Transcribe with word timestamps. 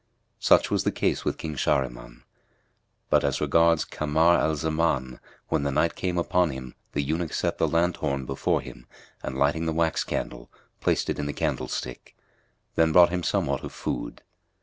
Such 0.39 0.71
was 0.71 0.83
the 0.83 0.91
case 0.91 1.23
with 1.23 1.37
King 1.37 1.55
Shahriman; 1.55 2.23
but 3.11 3.23
as 3.23 3.39
regards 3.39 3.85
Kamar 3.85 4.39
al 4.39 4.55
Zaman, 4.55 5.19
when 5.49 5.61
the 5.61 5.69
night 5.69 5.93
came 5.93 6.17
upon 6.17 6.49
him 6.49 6.73
the 6.93 7.03
eunuch 7.03 7.33
set 7.33 7.59
the 7.59 7.67
lanthorn 7.67 8.25
before 8.25 8.61
him 8.61 8.87
and 9.21 9.37
lighting 9.37 9.67
the 9.67 9.73
wax 9.73 10.03
candle, 10.03 10.49
placed 10.79 11.07
it 11.11 11.19
in 11.19 11.27
the 11.27 11.33
candlestick; 11.33 12.15
then 12.73 12.91
brought 12.91 13.09
him 13.11 13.21
somewhat 13.21 13.63
of 13.63 13.73
food. 13.73 14.23